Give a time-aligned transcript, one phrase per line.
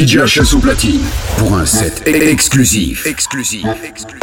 [0.00, 1.02] DJ HL au platine
[1.36, 3.04] pour un set exclusif.
[3.04, 3.66] Exclusif.
[3.84, 4.20] exclusif.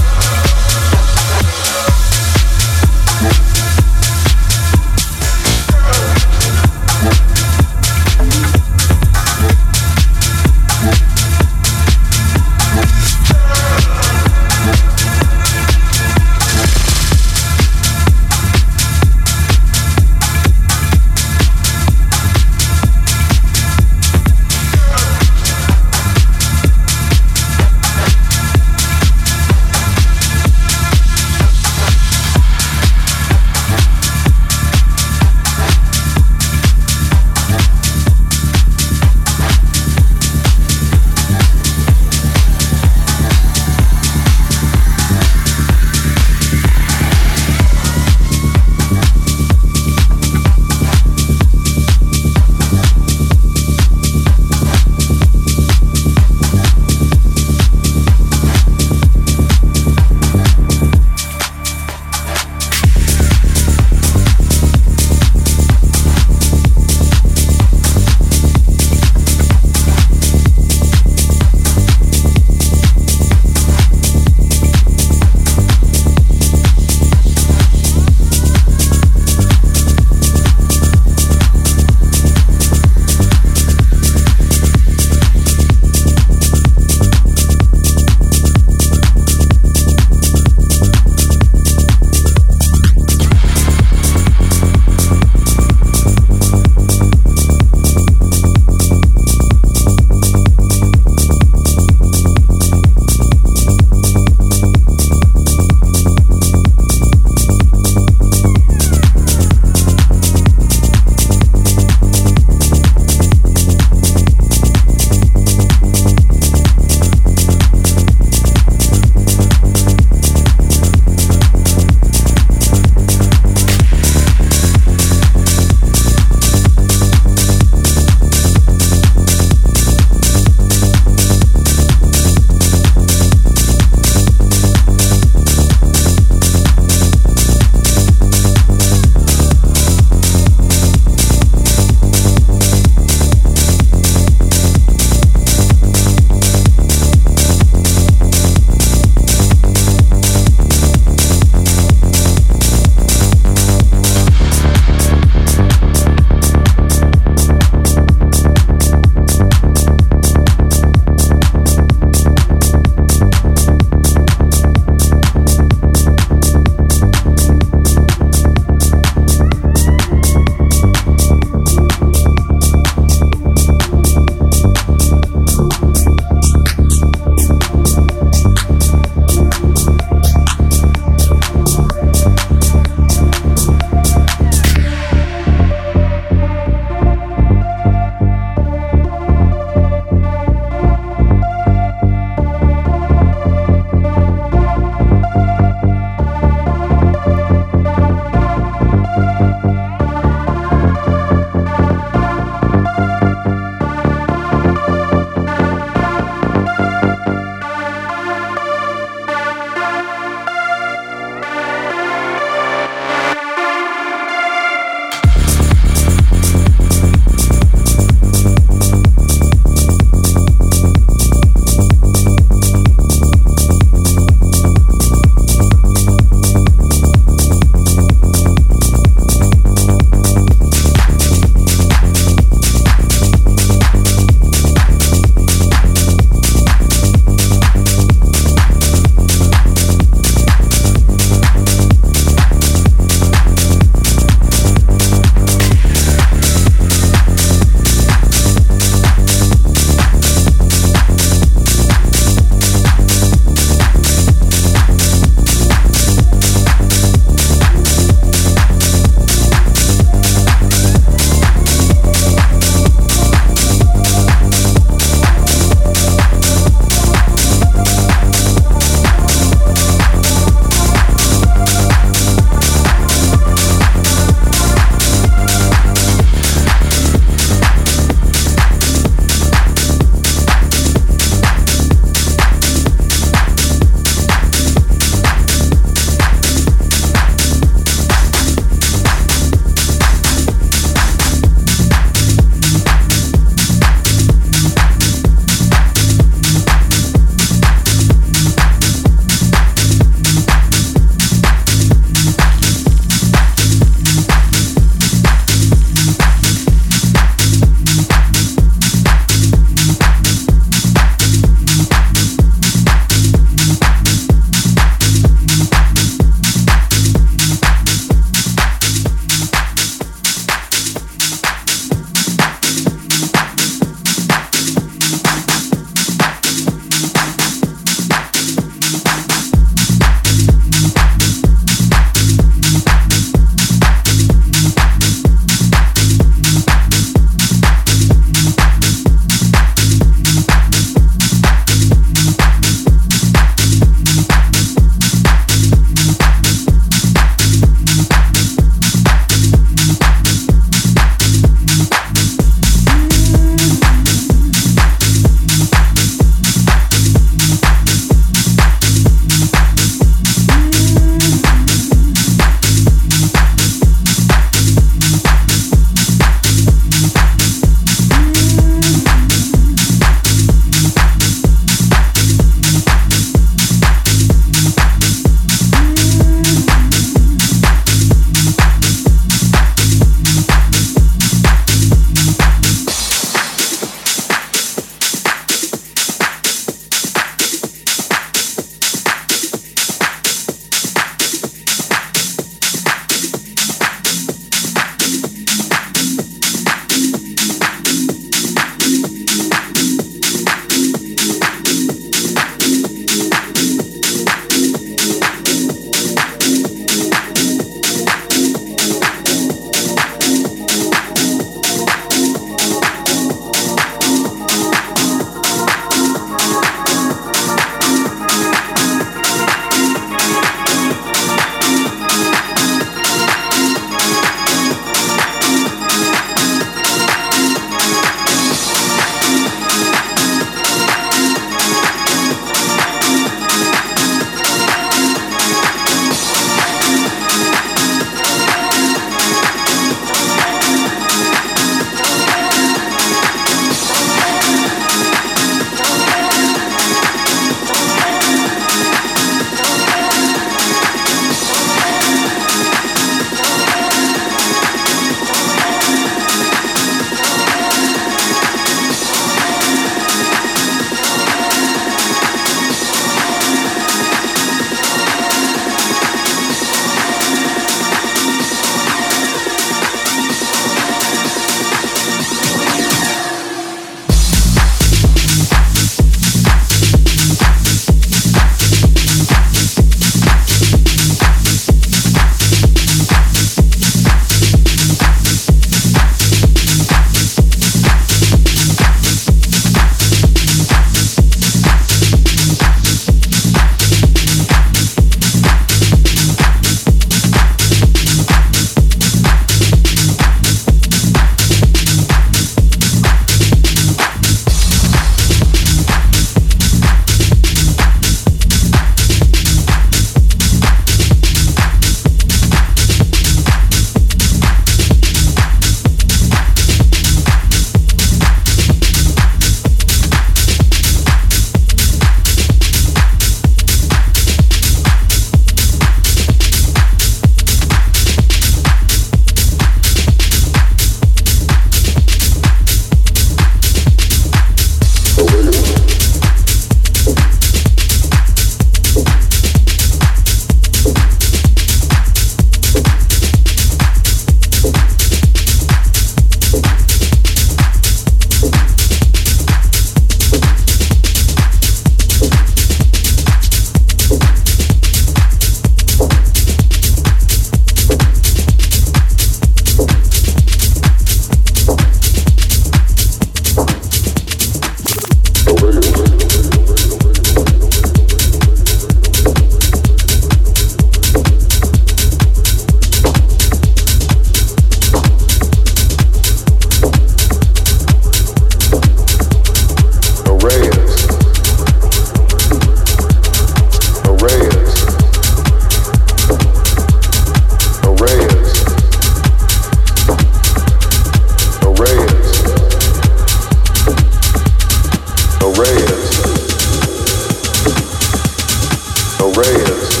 [599.58, 600.00] Reyes.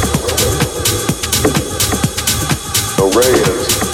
[2.96, 3.87] The Reyes.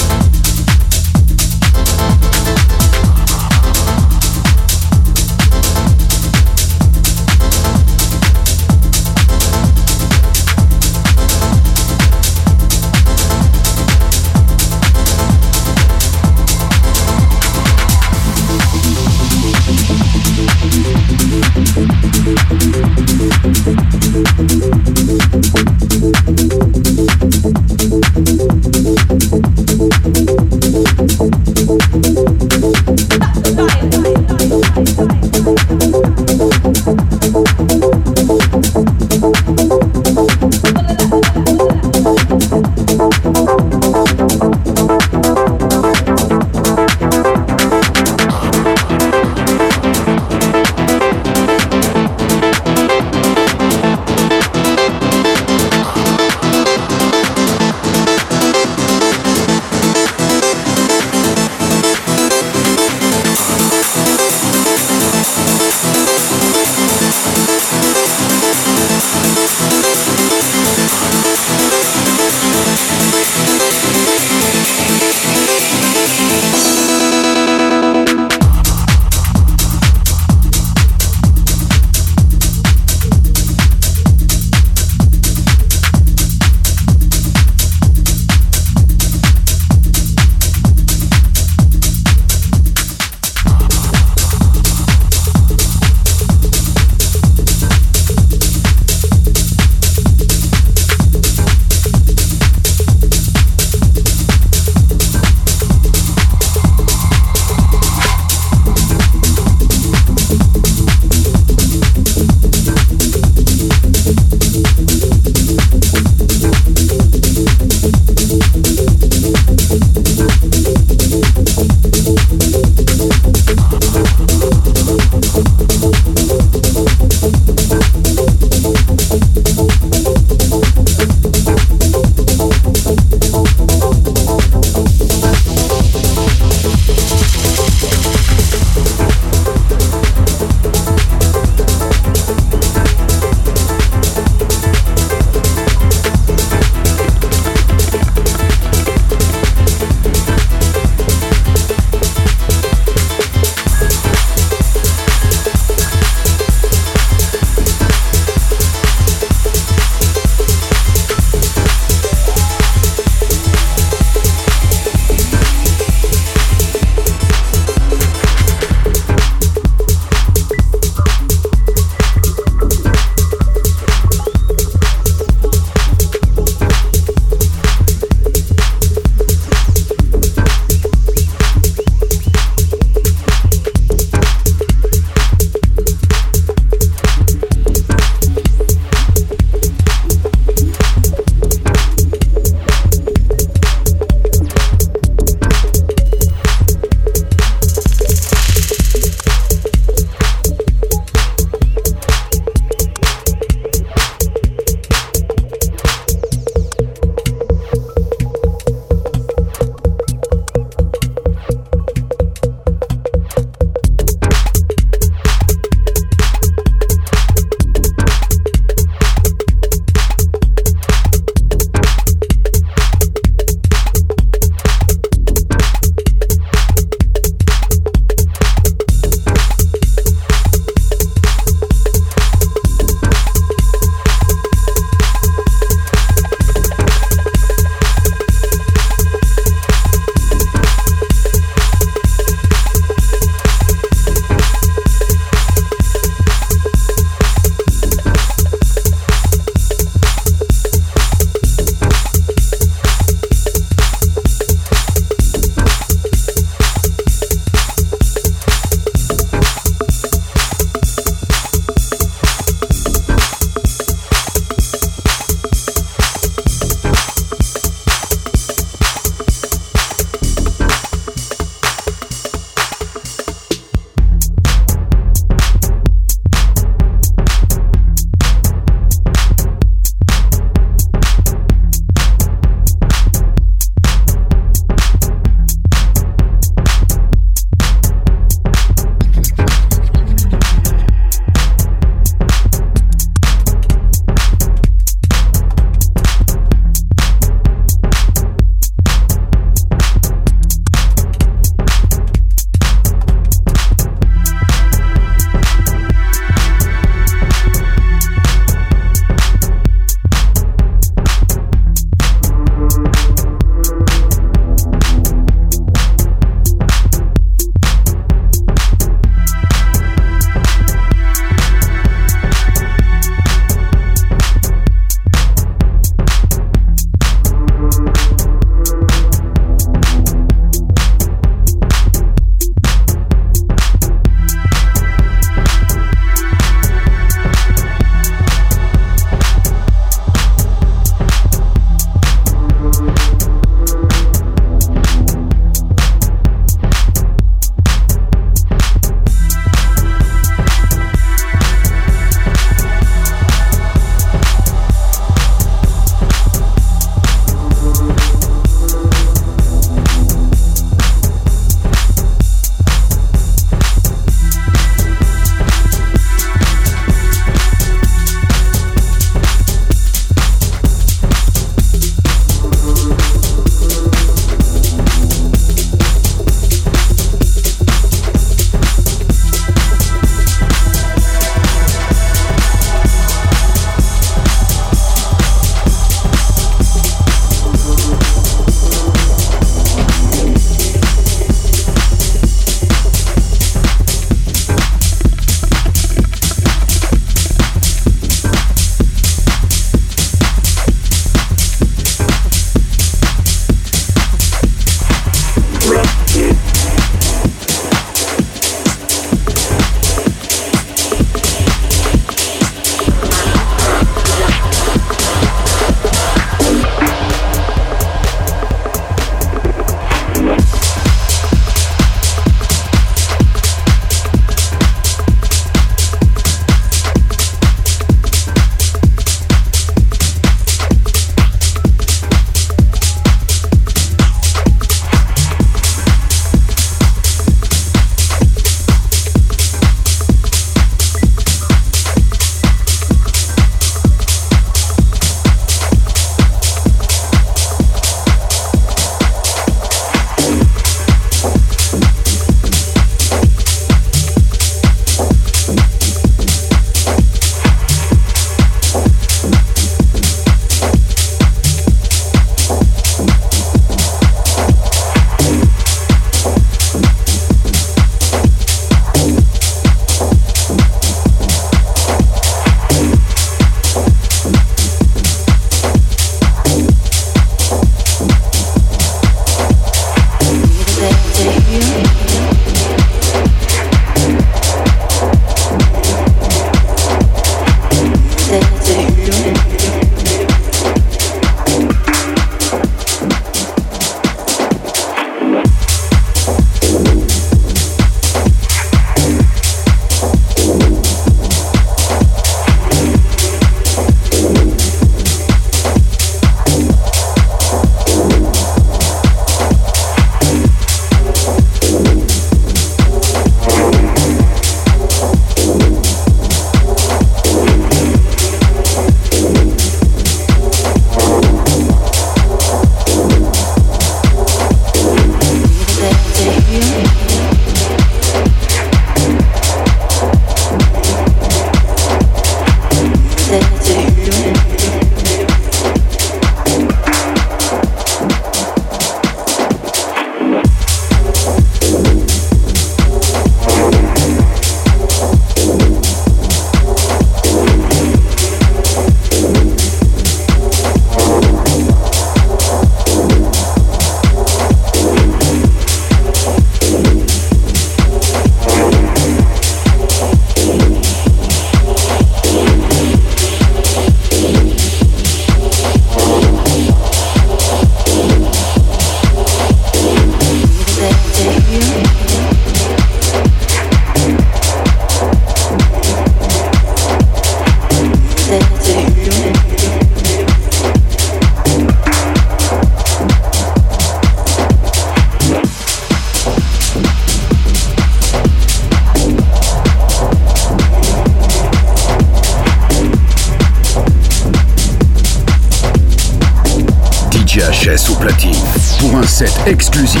[599.45, 600.00] Exclusif.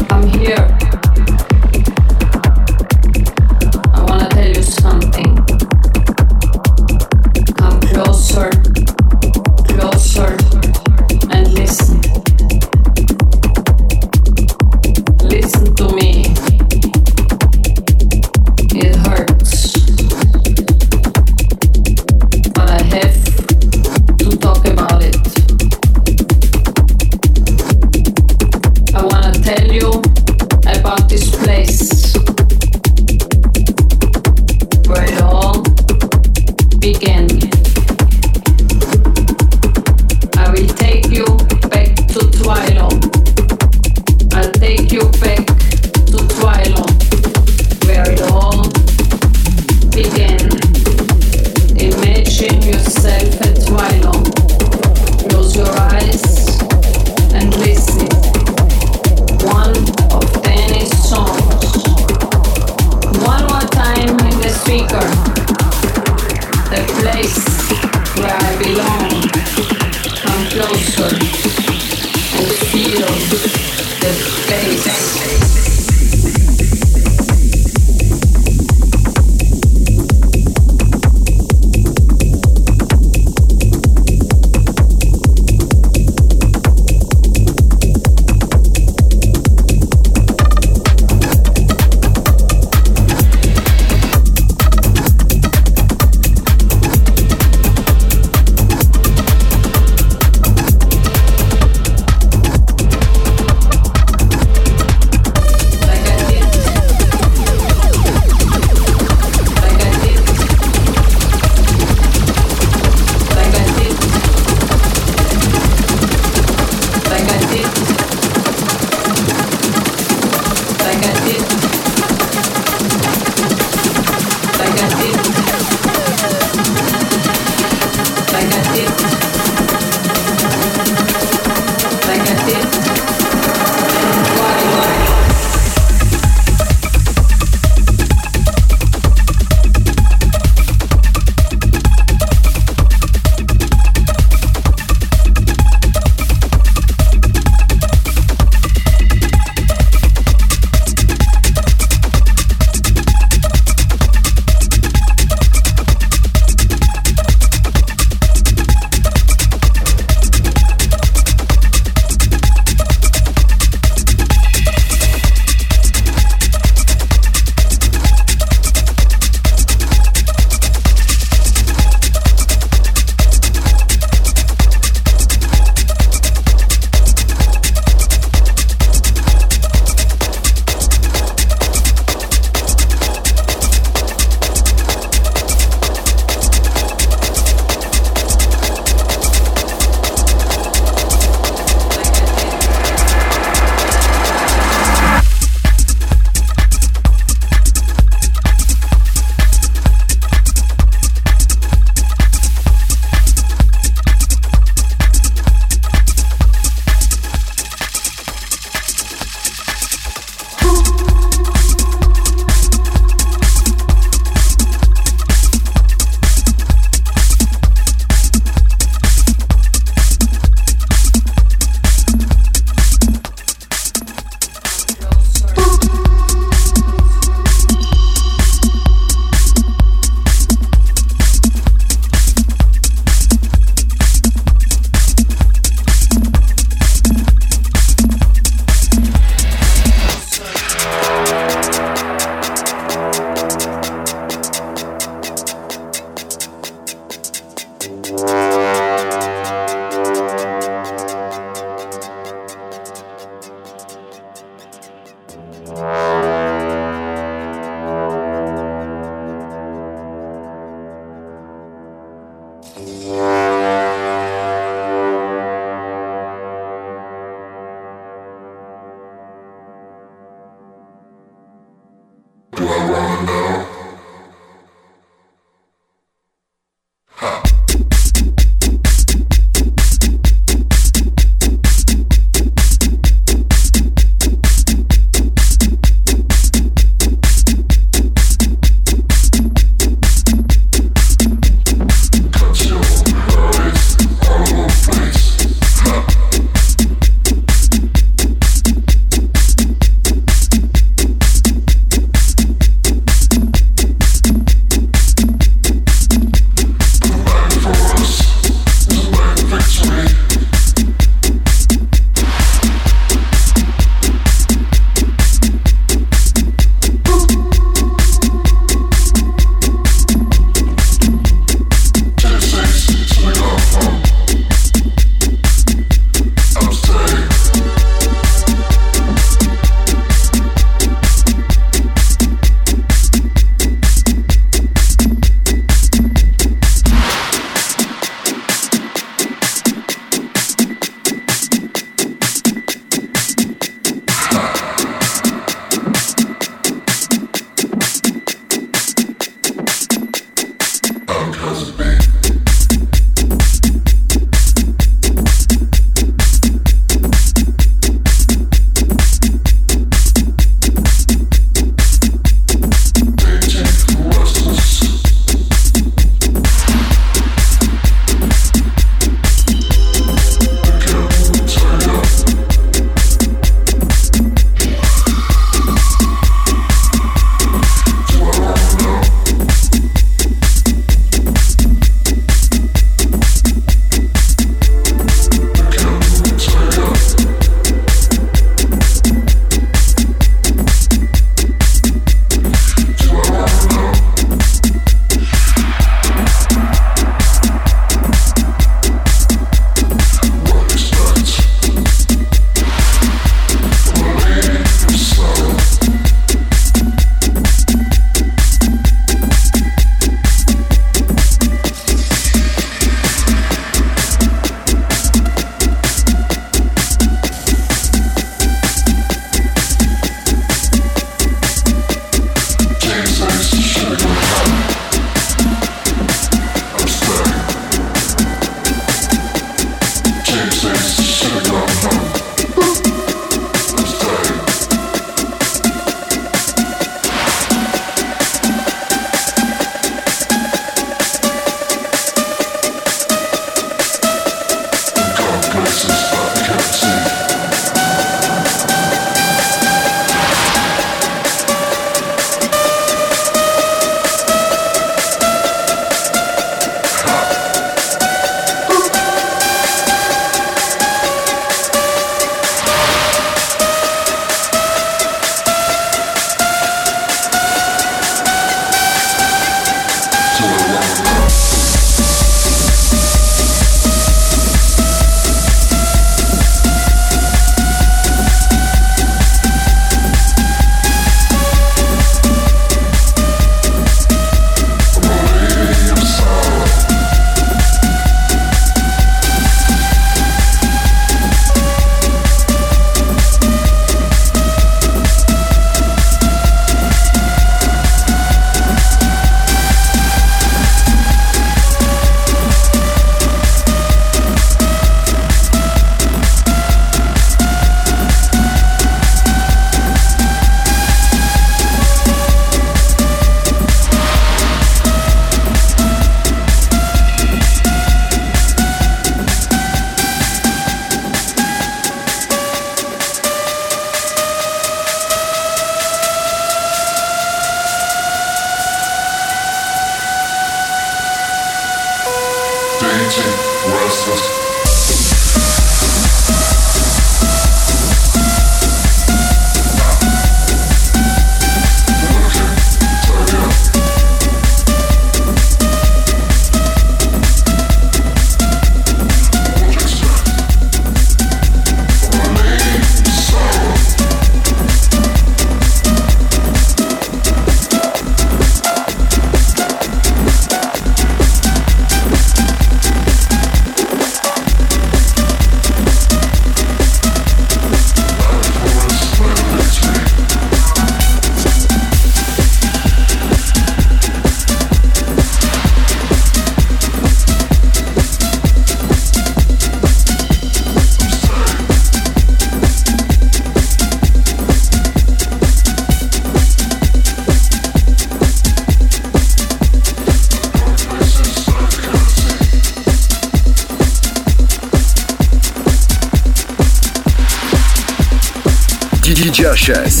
[599.63, 600.00] Precious.